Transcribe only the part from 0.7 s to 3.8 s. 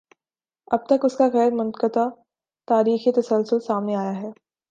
اب تک اس کا غیر منقطع تاریخی تسلسل